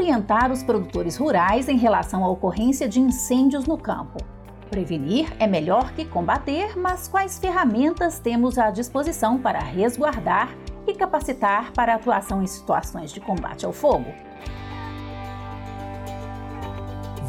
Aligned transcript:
orientar 0.00 0.50
os 0.50 0.62
produtores 0.62 1.18
rurais 1.18 1.68
em 1.68 1.76
relação 1.76 2.24
à 2.24 2.28
ocorrência 2.30 2.88
de 2.88 2.98
incêndios 2.98 3.66
no 3.66 3.76
campo. 3.76 4.18
Prevenir 4.70 5.30
é 5.38 5.46
melhor 5.46 5.92
que 5.92 6.06
combater, 6.06 6.78
mas 6.78 7.06
quais 7.06 7.38
ferramentas 7.38 8.18
temos 8.18 8.56
à 8.56 8.70
disposição 8.70 9.38
para 9.38 9.58
resguardar 9.58 10.56
e 10.86 10.94
capacitar 10.94 11.72
para 11.72 11.94
atuação 11.94 12.42
em 12.42 12.46
situações 12.46 13.12
de 13.12 13.20
combate 13.20 13.66
ao 13.66 13.72
fogo? 13.72 14.10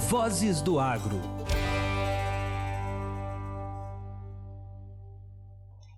Vozes 0.08 0.62
do 0.62 0.80
Agro. 0.80 1.20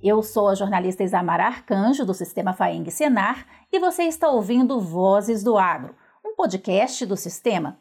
Eu 0.01 0.23
sou 0.23 0.49
a 0.49 0.55
jornalista 0.55 1.03
Isamara 1.03 1.45
Arcanjo, 1.45 2.03
do 2.03 2.13
Sistema 2.13 2.51
FAENG 2.51 2.89
Senar, 2.89 3.45
e 3.71 3.79
você 3.79 4.03
está 4.03 4.27
ouvindo 4.29 4.79
Vozes 4.79 5.43
do 5.43 5.57
Agro, 5.57 5.95
podcast 6.43 7.05
do 7.05 7.15
sistema. 7.15 7.79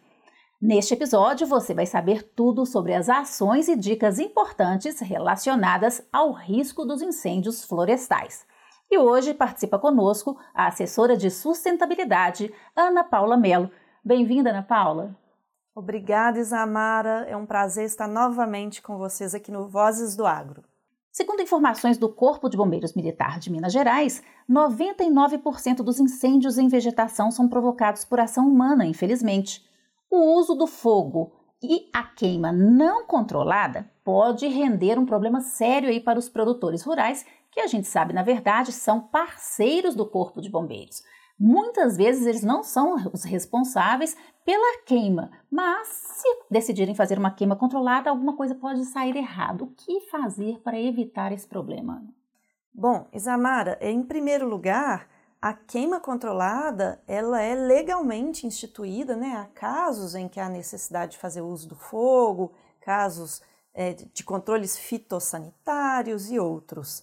Neste 0.61 0.95
episódio, 0.95 1.48
você 1.48 1.75
vai 1.75 1.84
saber 1.84 2.23
tudo 2.23 2.65
sobre 2.65 2.95
as 2.95 3.09
ações 3.09 3.66
e 3.66 3.75
dicas 3.75 4.21
importantes 4.21 5.01
relacionadas 5.01 6.01
ao 6.12 6.30
risco 6.30 6.85
dos 6.85 7.02
incêndios 7.02 7.65
florestais. 7.65 8.47
E 8.88 8.97
hoje 8.97 9.35
participa 9.35 9.80
conosco 9.80 10.38
a 10.55 10.69
assessora 10.69 11.16
de 11.16 11.29
sustentabilidade, 11.29 12.55
Ana 12.77 13.02
Paula 13.02 13.37
Melo. 13.37 13.69
Bem-vinda, 14.05 14.51
Ana 14.51 14.63
Paula. 14.63 15.16
Obrigada, 15.74 16.38
Isamara. 16.38 17.27
É 17.29 17.37
um 17.37 17.45
prazer 17.45 17.85
estar 17.85 18.07
novamente 18.07 18.80
com 18.80 18.97
vocês 18.97 19.35
aqui 19.35 19.51
no 19.51 19.69
Vozes 19.69 20.15
do 20.15 20.24
Agro. 20.24 20.63
Segundo 21.12 21.43
informações 21.43 21.98
do 21.98 22.09
Corpo 22.09 22.48
de 22.48 22.57
Bombeiros 22.57 22.95
Militar 22.95 23.39
de 23.39 23.52
Minas 23.52 23.71
Gerais, 23.71 24.23
99% 24.48 25.83
dos 25.83 26.01
incêndios 26.01 26.57
em 26.57 26.68
vegetação 26.68 27.30
são 27.30 27.46
provocados 27.46 28.02
por 28.02 28.18
ação 28.18 28.49
humana, 28.49 28.87
infelizmente. 28.87 29.63
O 30.10 30.38
uso 30.38 30.55
do 30.55 30.66
fogo 30.66 31.30
e 31.63 31.90
a 31.93 32.02
queima 32.02 32.51
não 32.51 33.05
controlada 33.05 33.90
pode 34.02 34.46
render 34.46 34.99
um 34.99 35.05
problema 35.05 35.43
sério 35.43 35.90
aí 35.90 36.01
para 36.01 36.18
os 36.18 36.30
produtores 36.30 36.83
rurais, 36.83 37.27
que 37.51 37.60
a 37.60 37.66
gente 37.66 37.87
sabe, 37.87 38.15
na 38.15 38.23
verdade, 38.23 38.73
são 38.73 38.99
parceiros 38.99 39.95
do 39.95 40.07
Corpo 40.07 40.40
de 40.40 40.49
Bombeiros. 40.49 41.02
Muitas 41.45 41.96
vezes 41.96 42.24
eles 42.24 42.45
não 42.45 42.62
são 42.62 42.95
os 43.12 43.24
responsáveis 43.24 44.16
pela 44.45 44.85
queima, 44.87 45.29
mas 45.51 45.88
se 45.88 46.29
decidirem 46.49 46.95
fazer 46.95 47.18
uma 47.18 47.32
queima 47.32 47.57
controlada, 47.57 48.09
alguma 48.09 48.37
coisa 48.37 48.54
pode 48.54 48.84
sair 48.84 49.16
errado. 49.16 49.65
O 49.65 49.74
que 49.74 50.02
fazer 50.02 50.60
para 50.62 50.80
evitar 50.80 51.32
esse 51.32 51.45
problema? 51.45 52.01
Bom, 52.73 53.09
Isamara, 53.12 53.76
em 53.80 54.04
primeiro 54.04 54.49
lugar, 54.49 55.09
a 55.40 55.52
queima 55.52 55.99
controlada 55.99 57.02
ela 57.09 57.43
é 57.43 57.56
legalmente 57.56 58.46
instituída, 58.46 59.16
né? 59.16 59.34
Há 59.34 59.46
casos 59.46 60.15
em 60.15 60.29
que 60.29 60.38
há 60.38 60.49
necessidade 60.49 61.12
de 61.12 61.18
fazer 61.18 61.40
uso 61.40 61.68
do 61.68 61.74
fogo, 61.74 62.52
casos 62.80 63.43
é, 63.74 63.93
de 63.95 64.22
controles 64.22 64.78
fitossanitários 64.78 66.31
e 66.31 66.38
outros. 66.38 67.03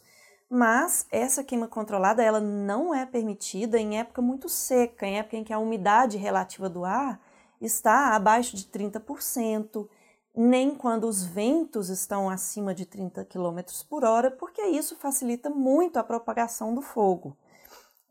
Mas 0.49 1.05
essa 1.11 1.43
queima 1.43 1.67
controlada 1.67 2.23
ela 2.23 2.39
não 2.39 2.93
é 2.93 3.05
permitida 3.05 3.77
em 3.77 3.99
época 3.99 4.21
muito 4.21 4.49
seca, 4.49 5.05
em 5.05 5.19
época 5.19 5.37
em 5.37 5.43
que 5.43 5.53
a 5.53 5.59
umidade 5.59 6.17
relativa 6.17 6.67
do 6.67 6.83
ar 6.83 7.21
está 7.61 8.15
abaixo 8.15 8.55
de 8.55 8.65
30%, 8.65 9.87
nem 10.35 10.73
quando 10.73 11.05
os 11.05 11.23
ventos 11.23 11.89
estão 11.89 12.29
acima 12.29 12.73
de 12.73 12.85
30 12.85 13.25
km 13.25 13.59
por 13.87 14.03
hora, 14.03 14.31
porque 14.31 14.61
isso 14.63 14.95
facilita 14.95 15.49
muito 15.49 15.97
a 15.97 16.03
propagação 16.03 16.73
do 16.73 16.81
fogo. 16.81 17.37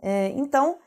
É, 0.00 0.28
então, 0.36 0.78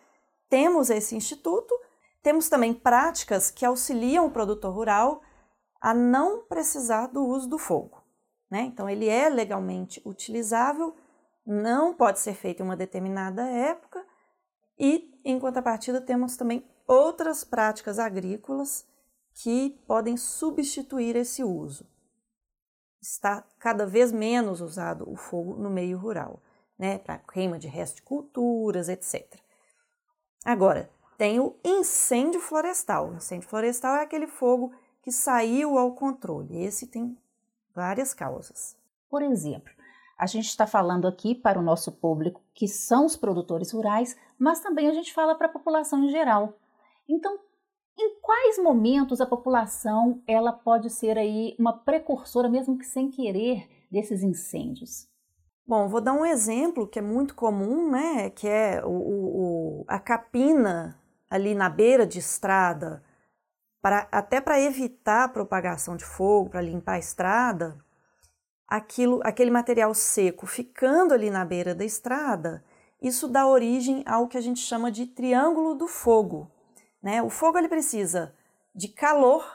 temos 0.50 0.90
esse 0.90 1.16
instituto, 1.16 1.74
temos 2.22 2.48
também 2.48 2.74
práticas 2.74 3.50
que 3.50 3.66
auxiliam 3.66 4.26
o 4.26 4.32
produtor 4.32 4.73
rural 4.73 5.22
a 5.82 5.94
não 5.94 6.44
precisar 6.44 7.08
do 7.08 7.26
uso 7.26 7.50
do 7.50 7.58
fogo. 7.58 8.02
Né? 8.50 8.61
Então, 8.61 8.90
ele 8.90 9.08
é 9.08 9.28
legalmente 9.30 10.02
utilizável, 10.06 10.95
não 11.46 11.94
pode 11.94 12.20
ser 12.20 12.34
feito 12.34 12.62
em 12.62 12.66
uma 12.66 12.76
determinada 12.76 13.44
época, 13.44 14.06
e 14.78 15.12
em 15.24 15.40
contrapartida, 15.40 16.02
temos 16.02 16.36
também 16.36 16.66
outras 16.88 17.44
práticas 17.44 18.00
agrícolas 18.00 18.86
que 19.34 19.82
podem 19.88 20.18
substituir 20.18 21.16
esse 21.16 21.44
uso. 21.44 21.86
Está 23.02 23.44
cada 23.60 23.86
vez 23.86 24.12
menos 24.12 24.62
usado 24.62 25.10
o 25.10 25.16
fogo 25.16 25.56
no 25.56 25.70
meio 25.70 25.98
rural, 25.98 26.42
né, 26.78 26.98
para 26.98 27.18
queima 27.18 27.58
de 27.58 27.68
restos 27.68 27.98
de 27.98 28.02
culturas, 28.04 28.90
etc. 28.90 29.40
Agora, 30.44 30.90
tem 31.18 31.40
o 31.40 31.56
incêndio 31.64 32.40
florestal. 32.40 33.10
O 33.10 33.16
incêndio 33.16 33.48
florestal 33.48 33.96
é 33.98 34.04
aquele 34.04 34.28
fogo 34.28 34.73
que 35.04 35.12
saiu 35.12 35.78
ao 35.78 35.94
controle. 35.94 36.64
Esse 36.64 36.88
tem 36.88 37.16
várias 37.76 38.14
causas. 38.14 38.76
Por 39.08 39.22
exemplo, 39.22 39.72
a 40.21 40.27
gente 40.27 40.49
está 40.49 40.67
falando 40.67 41.08
aqui 41.08 41.33
para 41.33 41.58
o 41.58 41.64
nosso 41.64 41.92
público 41.93 42.43
que 42.54 42.67
são 42.67 43.08
os 43.08 43.15
produtores 43.15 43.71
rurais, 43.71 44.15
mas 44.37 44.59
também 44.59 44.87
a 44.87 44.93
gente 44.93 45.11
fala 45.11 45.33
para 45.33 45.48
a 45.48 45.52
população 45.52 46.04
em 46.04 46.09
geral. 46.09 46.59
Então, 47.09 47.39
em 47.98 48.20
quais 48.21 48.60
momentos 48.60 49.20
a 49.20 49.26
população 49.26 50.21
ela 50.27 50.54
pode 50.54 50.92
ser 50.92 51.17
aí 51.17 51.55
uma 51.58 51.73
precursora, 51.73 52.48
mesmo 52.48 52.77
que 52.77 52.86
sem 52.86 53.10
querer, 53.10 53.67
desses 53.89 54.21
incêndios? 54.21 55.08
Bom, 55.65 55.89
vou 55.89 55.99
dar 55.99 56.14
um 56.14 56.23
exemplo 56.23 56.87
que 56.87 56.99
é 56.99 57.02
muito 57.02 57.33
comum, 57.33 57.89
né? 57.89 58.30
Que 58.30 58.48
é 58.48 58.86
o, 58.86 58.92
o 58.92 59.86
a 59.87 59.98
capina 59.98 61.02
ali 61.31 61.55
na 61.55 61.67
beira 61.67 62.05
de 62.05 62.20
estrada, 62.20 63.04
até 64.11 64.39
para 64.39 64.61
evitar 64.61 65.23
a 65.23 65.30
propagação 65.30 65.95
de 65.98 66.05
fogo, 66.05 66.52
para 66.52 66.61
limpar 66.61 66.93
a 66.93 66.99
estrada, 66.99 67.83
aquilo, 68.71 69.20
aquele 69.26 69.52
material 69.52 69.93
seco 69.93 70.48
ficando 70.48 71.14
ali 71.14 71.30
na 71.30 71.43
beira 71.43 71.76
da 71.76 71.83
estrada, 71.83 72.64
isso 73.02 73.27
dá 73.27 73.45
origem 73.45 74.02
ao 74.05 74.30
que 74.30 74.37
a 74.37 74.42
gente 74.42 74.61
chama 74.61 74.89
de 74.89 75.05
triângulo 75.05 75.76
do 75.76 75.89
fogo. 75.89 76.49
Né? 77.04 77.21
O 77.21 77.30
fogo 77.30 77.58
ele 77.58 77.67
precisa 77.67 78.33
de 78.73 78.87
calor, 78.87 79.45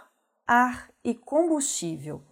ar 0.47 0.91
e 1.03 1.15
combustível. 1.15 2.23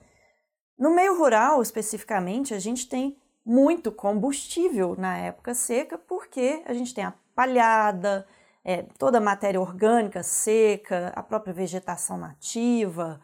No 0.79 0.95
meio 0.95 1.17
rural, 1.17 1.63
especificamente, 1.63 2.53
a 2.53 2.59
gente 2.59 2.87
tem 2.87 3.17
muito 3.47 3.91
combustível 3.91 4.95
na 4.99 5.17
época 5.17 5.55
seca, 5.55 5.97
porque 5.97 6.63
a 6.67 6.75
gente 6.75 6.93
tem 6.93 7.05
a 7.05 7.15
palhada, 7.35 8.27
é, 8.63 8.83
toda 8.99 9.17
a 9.17 9.23
matéria 9.23 9.61
orgânica 9.61 10.23
seca, 10.23 11.13
a 11.17 11.23
própria 11.23 11.55
vegetação 11.55 12.19
nativa. 12.19 13.23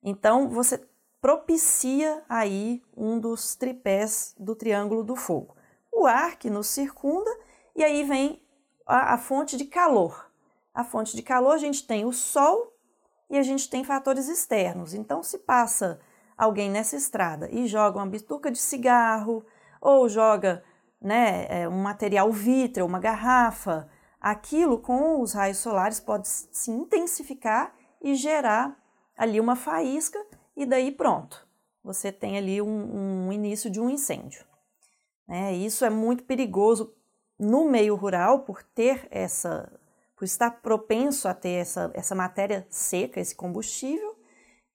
Então, 0.00 0.48
você 0.48 0.78
propicia 1.20 2.22
aí 2.28 2.82
um 2.96 3.18
dos 3.18 3.54
tripés 3.54 4.34
do 4.38 4.54
triângulo 4.54 5.04
do 5.04 5.16
fogo. 5.16 5.56
O 5.92 6.06
ar 6.06 6.36
que 6.36 6.48
nos 6.48 6.68
circunda, 6.68 7.30
e 7.74 7.84
aí 7.84 8.04
vem 8.04 8.42
a, 8.86 9.14
a 9.14 9.18
fonte 9.18 9.56
de 9.56 9.64
calor 9.64 10.30
a 10.74 10.84
fonte 10.84 11.16
de 11.16 11.22
calor, 11.22 11.52
a 11.52 11.58
gente 11.58 11.86
tem 11.86 12.04
o 12.04 12.12
sol 12.12 12.72
e 13.28 13.38
a 13.38 13.42
gente 13.42 13.68
tem 13.68 13.84
fatores 13.84 14.28
externos. 14.28 14.94
Então, 14.94 15.22
se 15.22 15.38
passa 15.38 16.00
alguém 16.36 16.70
nessa 16.70 16.96
estrada 16.96 17.48
e 17.50 17.66
joga 17.66 17.98
uma 17.98 18.06
bituca 18.06 18.50
de 18.50 18.58
cigarro 18.58 19.44
ou 19.80 20.08
joga 20.08 20.62
né, 21.00 21.46
é, 21.48 21.68
um 21.68 21.82
material 21.82 22.30
vítreo, 22.32 22.86
uma 22.86 22.98
garrafa, 22.98 23.88
aquilo 24.20 24.78
com 24.78 25.20
os 25.20 25.32
raios 25.32 25.58
solares 25.58 26.00
pode 26.00 26.28
se 26.28 26.70
intensificar 26.70 27.74
e 28.00 28.14
gerar 28.14 28.76
ali 29.16 29.38
uma 29.40 29.56
faísca 29.56 30.18
e 30.60 30.66
daí 30.66 30.92
pronto, 30.92 31.46
você 31.82 32.12
tem 32.12 32.36
ali 32.36 32.60
um, 32.60 33.28
um 33.28 33.32
início 33.32 33.70
de 33.70 33.80
um 33.80 33.88
incêndio. 33.88 34.44
É, 35.26 35.54
isso 35.54 35.84
é 35.86 35.90
muito 35.90 36.24
perigoso 36.24 36.92
no 37.38 37.70
meio 37.70 37.94
rural 37.94 38.40
por 38.40 38.62
ter 38.62 39.08
essa 39.10 39.72
por 40.14 40.26
estar 40.26 40.50
propenso 40.60 41.26
a 41.26 41.32
ter 41.32 41.52
essa, 41.52 41.90
essa 41.94 42.14
matéria 42.14 42.66
seca, 42.68 43.18
esse 43.18 43.34
combustível, 43.34 44.18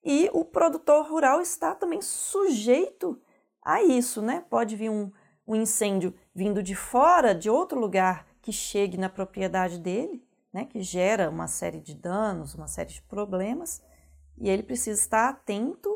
e 0.04 0.28
o 0.32 0.44
produtor 0.44 1.08
rural 1.08 1.40
está 1.40 1.72
também 1.72 2.02
sujeito 2.02 3.16
a 3.62 3.80
isso, 3.80 4.20
né? 4.20 4.44
Pode 4.50 4.74
vir 4.74 4.90
um, 4.90 5.12
um 5.46 5.54
incêndio 5.54 6.12
vindo 6.34 6.64
de 6.64 6.74
fora, 6.74 7.32
de 7.32 7.48
outro 7.48 7.78
lugar, 7.78 8.26
que 8.42 8.50
chegue 8.50 8.96
na 8.96 9.08
propriedade 9.08 9.78
dele, 9.78 10.20
né? 10.52 10.64
Que 10.64 10.82
gera 10.82 11.30
uma 11.30 11.46
série 11.46 11.80
de 11.80 11.94
danos, 11.94 12.56
uma 12.56 12.66
série 12.66 12.92
de 12.92 13.02
problemas, 13.02 13.80
e 14.38 14.48
ele 14.48 14.62
precisa 14.62 15.00
estar 15.00 15.28
atento 15.28 15.90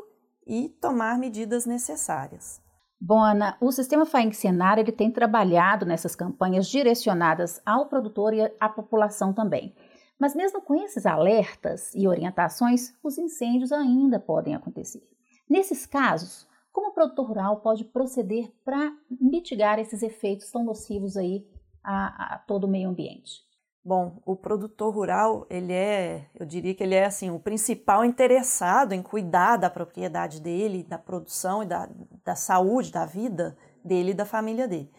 e 0.45 0.69
tomar 0.81 1.17
medidas 1.17 1.65
necessárias. 1.65 2.61
Bom, 2.99 3.19
Ana, 3.19 3.57
o 3.59 3.71
sistema 3.71 4.05
FAENG 4.05 4.35
Senar 4.35 4.77
ele 4.77 4.91
tem 4.91 5.09
trabalhado 5.09 5.85
nessas 5.85 6.15
campanhas 6.15 6.67
direcionadas 6.67 7.59
ao 7.65 7.87
produtor 7.87 8.33
e 8.33 8.41
à 8.59 8.69
população 8.69 9.33
também. 9.33 9.75
Mas 10.19 10.35
mesmo 10.35 10.61
com 10.61 10.75
esses 10.75 11.07
alertas 11.07 11.91
e 11.95 12.07
orientações, 12.07 12.93
os 13.03 13.17
incêndios 13.17 13.71
ainda 13.71 14.19
podem 14.19 14.53
acontecer. 14.53 15.01
Nesses 15.49 15.87
casos, 15.87 16.47
como 16.71 16.89
o 16.89 16.93
produtor 16.93 17.25
rural 17.25 17.59
pode 17.61 17.85
proceder 17.85 18.51
para 18.63 18.95
mitigar 19.19 19.79
esses 19.79 20.03
efeitos 20.03 20.51
tão 20.51 20.63
nocivos 20.63 21.17
aí 21.17 21.45
a, 21.83 22.35
a 22.35 22.37
todo 22.37 22.65
o 22.65 22.67
meio 22.67 22.89
ambiente? 22.89 23.41
Bom, 23.83 24.21
o 24.27 24.35
produtor 24.35 24.93
rural, 24.93 25.47
ele 25.49 25.73
é, 25.73 26.29
eu 26.35 26.45
diria 26.45 26.75
que 26.75 26.83
ele 26.83 26.93
é 26.93 27.05
assim, 27.05 27.31
o 27.31 27.39
principal 27.39 28.05
interessado 28.05 28.93
em 28.93 29.01
cuidar 29.01 29.57
da 29.57 29.71
propriedade 29.71 30.39
dele, 30.39 30.83
da 30.83 30.99
produção 30.99 31.63
e 31.63 31.65
da, 31.65 31.89
da 32.23 32.35
saúde, 32.35 32.91
da 32.91 33.05
vida 33.05 33.57
dele 33.83 34.11
e 34.11 34.13
da 34.13 34.23
família 34.23 34.67
dele. 34.67 34.91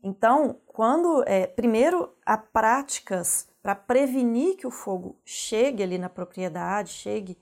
Então, 0.00 0.60
quando, 0.68 1.24
é, 1.26 1.48
primeiro, 1.48 2.14
há 2.24 2.38
práticas 2.38 3.48
para 3.60 3.74
prevenir 3.74 4.56
que 4.56 4.68
o 4.68 4.70
fogo 4.70 5.18
chegue 5.24 5.82
ali 5.82 5.98
na 5.98 6.08
propriedade, 6.08 6.90
chegue 6.90 7.36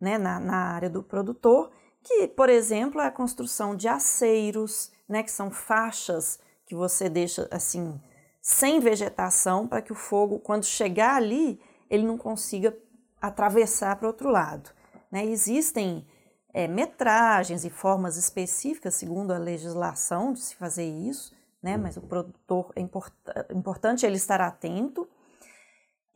né, 0.00 0.16
na, 0.16 0.38
na 0.38 0.56
área 0.56 0.88
do 0.88 1.02
produtor, 1.02 1.72
que, 2.04 2.28
por 2.28 2.48
exemplo, 2.48 3.00
é 3.00 3.06
a 3.06 3.10
construção 3.10 3.74
de 3.74 3.88
aceiros, 3.88 4.92
né, 5.08 5.24
que 5.24 5.30
são 5.30 5.50
faixas 5.50 6.38
que 6.66 6.74
você 6.74 7.08
deixa 7.08 7.48
assim 7.50 8.00
sem 8.40 8.80
vegetação 8.80 9.66
para 9.66 9.82
que 9.82 9.92
o 9.92 9.96
fogo, 9.96 10.38
quando 10.38 10.64
chegar 10.64 11.16
ali, 11.16 11.60
ele 11.88 12.04
não 12.04 12.16
consiga 12.16 12.76
atravessar 13.20 13.96
para 13.96 14.06
o 14.06 14.08
outro 14.08 14.30
lado. 14.30 14.70
Né? 15.10 15.24
Existem 15.26 16.06
é, 16.52 16.66
metragens 16.66 17.64
e 17.64 17.70
formas 17.70 18.16
específicas, 18.16 18.94
segundo 18.94 19.32
a 19.32 19.38
legislação, 19.38 20.32
de 20.32 20.40
se 20.40 20.54
fazer 20.56 20.84
isso, 20.84 21.34
né? 21.62 21.76
mas 21.76 21.96
o 21.96 22.00
produtor 22.00 22.72
é 22.74 22.80
import 22.80 23.12
importante 23.54 24.06
ele 24.06 24.16
estar 24.16 24.40
atento. 24.40 25.08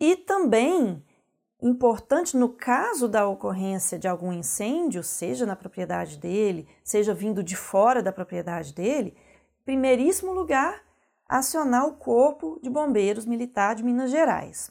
E 0.00 0.17
também 0.17 1.05
importante 1.62 2.37
no 2.37 2.49
caso 2.49 3.09
da 3.09 3.26
ocorrência 3.26 3.99
de 3.99 4.09
algum 4.09 4.32
incêndio, 4.32 5.03
seja 5.03 5.47
na 5.47 5.56
propriedade 5.56 6.19
dele, 6.19 6.69
seja 6.82 7.15
vindo 7.15 7.43
de 7.43 7.56
fora 7.56 8.03
da 8.03 8.12
propriedade 8.12 8.75
dele, 8.75 9.17
primeiríssimo 9.65 10.32
lugar, 10.32 10.82
acionar 11.38 11.84
o 11.84 11.94
Corpo 11.94 12.60
de 12.62 12.70
Bombeiros 12.70 13.26
Militar 13.26 13.75
de 13.75 13.82
Minas 13.82 14.10
Gerais. 14.10 14.70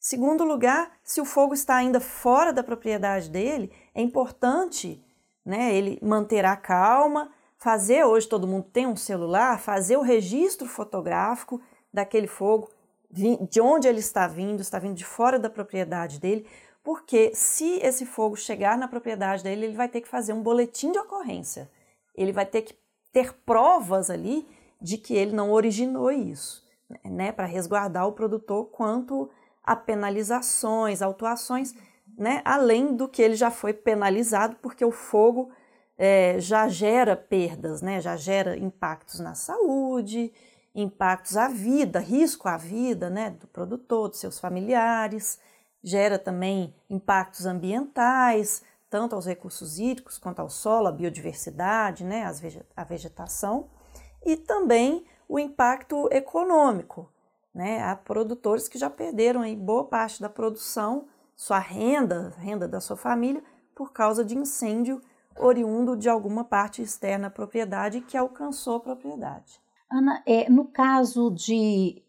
Segundo 0.00 0.42
lugar, 0.42 0.90
se 1.04 1.20
o 1.20 1.24
fogo 1.24 1.54
está 1.54 1.76
ainda 1.76 2.00
fora 2.00 2.52
da 2.52 2.62
propriedade 2.62 3.30
dele, 3.30 3.72
é 3.94 4.02
importante 4.02 5.00
né, 5.44 5.72
ele 5.72 5.96
manter 6.02 6.44
a 6.44 6.56
calma, 6.56 7.30
fazer, 7.56 8.04
hoje 8.04 8.28
todo 8.28 8.48
mundo 8.48 8.66
tem 8.72 8.84
um 8.84 8.96
celular, 8.96 9.60
fazer 9.60 9.96
o 9.96 10.02
registro 10.02 10.66
fotográfico 10.66 11.60
daquele 11.92 12.26
fogo, 12.26 12.68
de 13.08 13.60
onde 13.60 13.86
ele 13.86 14.00
está 14.00 14.26
vindo, 14.26 14.60
está 14.60 14.80
vindo 14.80 14.96
de 14.96 15.04
fora 15.04 15.38
da 15.38 15.48
propriedade 15.48 16.18
dele, 16.18 16.46
porque 16.82 17.32
se 17.32 17.78
esse 17.80 18.04
fogo 18.04 18.36
chegar 18.36 18.76
na 18.76 18.88
propriedade 18.88 19.44
dele, 19.44 19.66
ele 19.66 19.76
vai 19.76 19.88
ter 19.88 20.00
que 20.00 20.08
fazer 20.08 20.32
um 20.32 20.42
boletim 20.42 20.90
de 20.90 20.98
ocorrência. 20.98 21.70
Ele 22.14 22.32
vai 22.32 22.44
ter 22.44 22.62
que 22.62 22.74
ter 23.12 23.32
provas 23.44 24.10
ali 24.10 24.46
de 24.80 24.98
que 24.98 25.14
ele 25.14 25.32
não 25.32 25.52
originou 25.52 26.10
isso, 26.10 26.64
né, 27.04 27.32
para 27.32 27.46
resguardar 27.46 28.06
o 28.06 28.12
produtor 28.12 28.66
quanto 28.66 29.30
a 29.62 29.74
penalizações, 29.74 31.02
autuações, 31.02 31.74
né, 32.16 32.40
além 32.44 32.94
do 32.94 33.08
que 33.08 33.20
ele 33.20 33.34
já 33.34 33.50
foi 33.50 33.72
penalizado, 33.72 34.56
porque 34.62 34.84
o 34.84 34.92
fogo 34.92 35.50
é, 35.98 36.36
já 36.38 36.68
gera 36.68 37.16
perdas, 37.16 37.82
né, 37.82 38.00
já 38.00 38.16
gera 38.16 38.56
impactos 38.56 39.20
na 39.20 39.34
saúde, 39.34 40.32
impactos 40.74 41.36
à 41.36 41.48
vida, 41.48 41.98
risco 41.98 42.48
à 42.48 42.56
vida 42.56 43.08
né, 43.08 43.30
do 43.30 43.46
produtor, 43.46 44.08
dos 44.08 44.20
seus 44.20 44.38
familiares, 44.38 45.40
gera 45.82 46.18
também 46.18 46.74
impactos 46.88 47.46
ambientais, 47.46 48.62
tanto 48.90 49.14
aos 49.14 49.26
recursos 49.26 49.78
hídricos 49.78 50.18
quanto 50.18 50.40
ao 50.40 50.50
solo, 50.50 50.86
à 50.86 50.92
biodiversidade, 50.92 52.04
né, 52.04 52.30
a 52.76 52.84
vegetação, 52.84 53.68
e 54.26 54.36
também 54.36 55.06
o 55.28 55.38
impacto 55.38 56.08
econômico. 56.12 57.08
Né? 57.54 57.82
Há 57.82 57.94
produtores 57.96 58.68
que 58.68 58.76
já 58.76 58.90
perderam 58.90 59.40
aí 59.40 59.56
boa 59.56 59.84
parte 59.84 60.20
da 60.20 60.28
produção, 60.28 61.06
sua 61.34 61.58
renda, 61.58 62.34
renda 62.38 62.66
da 62.66 62.80
sua 62.80 62.96
família, 62.96 63.42
por 63.74 63.92
causa 63.92 64.24
de 64.24 64.36
incêndio 64.36 65.00
oriundo 65.38 65.96
de 65.96 66.08
alguma 66.08 66.44
parte 66.44 66.82
externa 66.82 67.28
à 67.28 67.30
propriedade 67.30 68.00
que 68.00 68.16
alcançou 68.16 68.76
a 68.76 68.80
propriedade. 68.80 69.60
Ana, 69.90 70.22
é, 70.26 70.50
no 70.50 70.64
caso 70.64 71.30
de, 71.30 72.02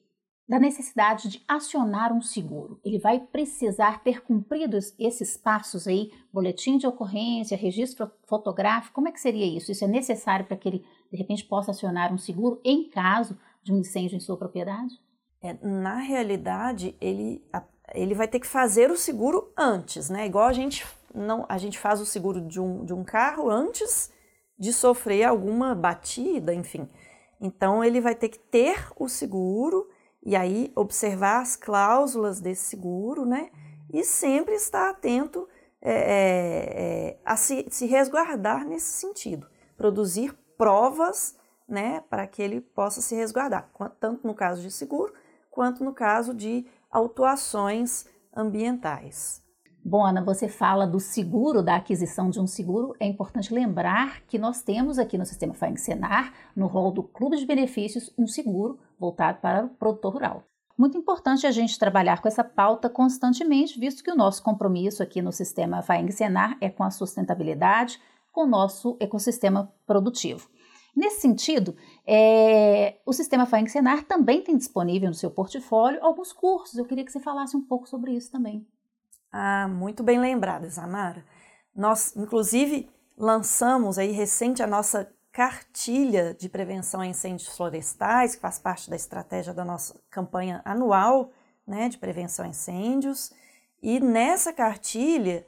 da 0.48 0.58
necessidade 0.58 1.28
de 1.28 1.44
acionar 1.48 2.14
um 2.14 2.22
seguro, 2.22 2.80
ele 2.84 3.00
vai 3.00 3.20
precisar 3.20 4.02
ter 4.02 4.22
cumprido 4.22 4.78
esses 4.98 5.36
passos 5.36 5.88
aí, 5.88 6.10
boletim 6.32 6.78
de 6.78 6.88
ocorrência, 6.88 7.58
registro 7.58 8.10
fotográfico, 8.26 8.96
como 8.96 9.10
é 9.10 9.12
que 9.12 9.20
seria 9.20 9.46
isso? 9.46 9.72
Isso 9.72 9.84
é 9.84 9.88
necessário 9.88 10.46
para 10.46 10.56
que 10.56 10.70
ele, 10.70 10.86
de 11.12 11.18
repente, 11.18 11.44
possa 11.44 11.72
acionar 11.72 12.14
um 12.14 12.18
seguro 12.18 12.62
em 12.64 12.90
caso 12.90 13.38
de 13.62 13.74
um 13.74 13.80
incêndio 13.80 14.16
em 14.16 14.22
sua 14.22 14.38
propriedade? 14.38 14.94
É, 15.44 15.54
na 15.66 15.98
realidade, 15.98 16.96
ele, 17.02 17.44
ele 17.94 18.16
vai 18.16 18.28
ter 18.28 18.40
que 18.40 18.48
fazer 18.48 18.90
o 18.90 18.98
seguro 18.98 19.52
antes, 19.58 20.10
né? 20.10 20.26
Igual 20.26 20.48
a 20.48 20.54
gente 20.54 20.86
não, 21.14 21.46
a 21.50 21.58
gente 21.58 21.78
faz 21.78 22.00
o 22.00 22.06
seguro 22.06 22.42
de 22.42 22.60
um, 22.60 22.86
de 22.86 22.94
um 22.94 23.04
carro 23.04 23.50
antes 23.50 24.12
de 24.58 24.72
sofrer 24.72 25.24
alguma 25.24 25.76
batida, 25.76 26.54
enfim. 26.54 26.88
Então 27.40 27.84
ele 27.84 28.02
vai 28.02 28.16
ter 28.16 28.30
que 28.30 28.40
ter 28.40 28.88
o 28.98 29.08
seguro 29.08 29.88
e 30.24 30.36
aí 30.36 30.72
observar 30.76 31.42
as 31.42 31.56
cláusulas 31.56 32.40
desse 32.40 32.64
seguro, 32.64 33.26
né? 33.26 33.50
E 33.92 34.04
sempre 34.04 34.56
estar 34.56 34.90
atento 34.90 35.48
é, 35.82 35.92
é, 35.92 36.74
é, 37.10 37.20
a 37.24 37.38
se, 37.38 37.66
se 37.70 37.86
resguardar 37.86 38.66
nesse 38.66 38.92
sentido, 38.92 39.48
produzir 39.78 40.34
provas, 40.58 41.38
né, 41.68 42.02
para 42.10 42.26
que 42.26 42.42
ele 42.42 42.62
possa 42.62 43.02
se 43.02 43.16
resguardar, 43.16 43.70
tanto 44.00 44.26
no 44.26 44.34
caso 44.34 44.62
de 44.62 44.72
seguro 44.72 45.14
quanto 45.52 45.84
no 45.84 45.94
caso 45.94 46.34
de 46.34 46.66
autuações 46.90 48.06
ambientais. 48.36 49.44
Bom, 49.84 50.06
Ana, 50.06 50.24
você 50.24 50.48
fala 50.50 50.86
do 50.86 51.00
seguro, 51.00 51.64
da 51.64 51.78
aquisição 51.78 52.30
de 52.30 52.40
um 52.40 52.46
seguro. 52.46 52.94
É 53.00 53.06
importante 53.06 53.54
lembrar 53.54 54.22
que 54.28 54.38
nós 54.38 54.62
temos 54.62 55.00
aqui 55.00 55.18
no 55.18 55.26
Sistema 55.26 55.54
FAENG 55.54 55.80
Senar, 55.80 56.34
no 56.56 56.68
rol 56.68 56.92
do 56.92 57.02
Clube 57.02 57.38
de 57.38 57.46
Benefícios, 57.46 58.14
um 58.18 58.28
seguro 58.28 58.78
voltado 59.00 59.40
para 59.40 59.66
o 59.66 59.70
produtor 59.70 60.14
rural. 60.14 60.44
Muito 60.78 60.98
importante 60.98 61.48
a 61.48 61.52
gente 61.52 61.80
trabalhar 61.80 62.22
com 62.22 62.28
essa 62.28 62.44
pauta 62.44 62.88
constantemente, 62.88 63.80
visto 63.80 64.04
que 64.04 64.12
o 64.12 64.16
nosso 64.16 64.44
compromisso 64.44 65.02
aqui 65.02 65.22
no 65.22 65.32
Sistema 65.32 65.82
FAENG 65.82 66.12
Senar 66.12 66.56
é 66.62 66.70
com 66.70 66.84
a 66.84 66.92
sustentabilidade, 66.92 68.00
com 68.32 68.44
o 68.44 68.48
nosso 68.48 68.96
ecossistema 69.00 69.74
produtivo. 69.88 70.48
Nesse 70.96 71.22
sentido, 71.22 71.76
é, 72.06 73.00
o 73.06 73.14
Sistema 73.14 73.46
FAENG 73.46 73.70
Senar 73.70 74.04
também 74.04 74.44
tem 74.44 74.56
disponível 74.56 75.10
no 75.10 75.16
seu 75.16 75.32
portfólio 75.32 76.04
alguns 76.04 76.32
cursos. 76.32 76.78
Eu 76.78 76.86
queria 76.86 77.04
que 77.04 77.12
você 77.12 77.20
falasse 77.20 77.58
um 77.58 77.62
pouco 77.62 77.90
sobre 77.90 78.12
isso 78.14 78.32
também. 78.32 78.68
Ah, 79.32 79.68
muito 79.68 80.04
bem 80.04 80.20
lembrado, 80.20 80.66
Isamara. 80.66 81.24
Nós, 81.76 82.16
inclusive, 82.16 82.90
lançamos 83.18 83.98
aí 83.98 84.12
recente 84.12 84.62
a 84.62 84.68
nossa 84.68 85.12
cartilha 85.38 86.34
de 86.34 86.50
prevenção 86.50 87.00
a 87.00 87.06
incêndios 87.06 87.56
florestais, 87.56 88.34
que 88.34 88.42
faz 88.42 88.58
parte 88.58 88.90
da 88.90 88.96
estratégia 88.96 89.54
da 89.54 89.64
nossa 89.64 89.94
campanha 90.10 90.64
anual 90.66 91.30
né, 91.68 91.88
de 91.90 92.00
prevenção 92.00 92.44
a 92.44 92.48
incêndios. 92.48 93.32
E 93.80 94.00
nessa 94.00 94.52
cartilha, 94.52 95.46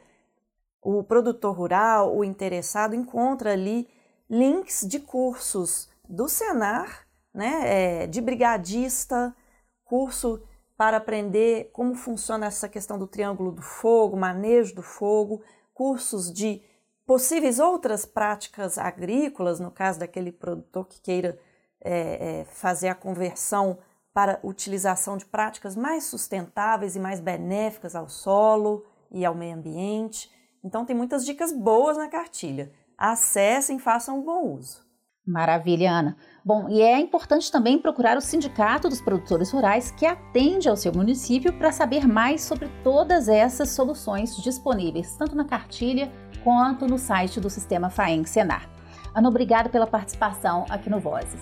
o 0.80 1.04
produtor 1.04 1.56
rural, 1.58 2.16
o 2.16 2.24
interessado, 2.24 2.94
encontra 2.94 3.54
ali 3.54 3.90
links 4.30 4.86
de 4.88 5.00
cursos 5.00 5.90
do 6.08 6.30
Senar, 6.30 7.08
né, 7.34 8.04
é, 8.04 8.06
de 8.06 8.22
brigadista, 8.22 9.36
curso 9.84 10.40
para 10.78 10.98
aprender 10.98 11.72
como 11.74 11.96
funciona 11.96 12.46
essa 12.46 12.70
questão 12.70 13.00
do 13.00 13.08
triângulo 13.08 13.52
do 13.52 13.64
fogo, 13.64 14.16
manejo 14.16 14.76
do 14.76 14.84
fogo, 14.84 15.42
cursos 15.74 16.32
de 16.32 16.62
possíveis 17.10 17.58
outras 17.58 18.06
práticas 18.06 18.78
agrícolas, 18.78 19.60
no 19.60 19.72
caso 19.72 19.98
daquele 19.98 20.32
produtor 20.32 20.86
que 20.86 21.02
queira 21.02 21.40
é, 21.82 22.42
é, 22.42 22.46
fazer 22.46 22.88
a 22.88 22.94
conversão 22.94 23.80
para 24.14 24.40
utilização 24.44 25.18
de 25.18 25.26
práticas 25.26 25.76
mais 25.76 26.04
sustentáveis 26.04 26.96
e 26.96 27.00
mais 27.00 27.20
benéficas 27.20 27.96
ao 27.96 28.08
solo 28.08 28.86
e 29.10 29.26
ao 29.26 29.34
meio 29.34 29.56
ambiente. 29.56 30.32
Então, 30.64 30.86
tem 30.86 30.96
muitas 30.96 31.26
dicas 31.26 31.52
boas 31.52 31.98
na 31.98 32.08
cartilha. 32.08 32.72
Acessem, 32.96 33.80
façam 33.80 34.20
um 34.20 34.22
bom 34.22 34.44
uso. 34.54 34.86
Maravilha, 35.30 35.92
Ana. 35.92 36.18
Bom, 36.44 36.68
e 36.70 36.82
é 36.82 37.00
importante 37.00 37.52
também 37.52 37.78
procurar 37.78 38.18
o 38.18 38.22
Sindicato 38.22 38.90
dos 38.90 39.00
Produtores 39.00 39.52
Rurais 39.52 39.92
que 39.92 40.04
atende 40.04 40.68
ao 40.68 40.76
seu 40.76 40.92
município 40.92 41.54
para 41.54 41.72
saber 41.72 42.08
mais 42.08 42.42
sobre 42.42 42.68
todas 42.84 43.28
essas 43.28 43.70
soluções 43.70 44.36
disponíveis, 44.38 45.16
tanto 45.18 45.36
na 45.36 45.46
cartilha 45.46 46.12
quanto 46.44 46.88
no 46.88 46.98
site 46.98 47.40
do 47.40 47.48
Sistema 47.48 47.92
FAENG 47.92 48.28
Senar. 48.28 48.68
Ana, 49.14 49.30
obrigada 49.30 49.70
pela 49.70 49.86
participação 49.86 50.66
aqui 50.68 50.90
no 50.90 51.00
Vozes. 51.00 51.42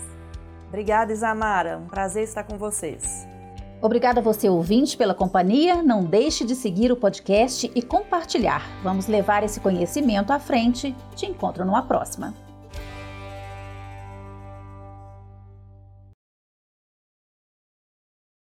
Obrigada, 0.67 1.13
Isamara. 1.13 1.77
Um 1.77 1.88
prazer 1.88 2.24
estar 2.24 2.44
com 2.44 2.58
vocês. 2.58 3.25
Obrigada 3.82 4.20
a 4.20 4.24
você, 4.24 4.50
ouvinte, 4.50 4.98
pela 4.98 5.13
companhia. 5.13 5.82
Não 5.82 6.03
deixe 6.03 6.44
de 6.44 6.56
seguir 6.56 6.91
o 6.91 6.98
podcast 6.98 7.72
e 7.74 7.82
compartilhar. 7.82 8.63
Vamos 8.84 9.08
levar 9.08 9.44
esse 9.44 9.62
conhecimento 9.62 10.34
à 10.34 10.39
frente. 10.39 10.94
Te 11.15 11.25
encontro 11.25 11.63
numa 11.63 11.84
próxima. 11.84 12.46